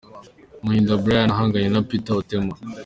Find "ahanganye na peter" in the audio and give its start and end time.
1.35-2.15